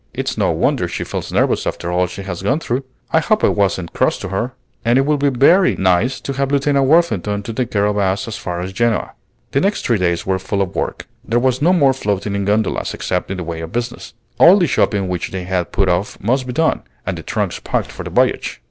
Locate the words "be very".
5.19-5.75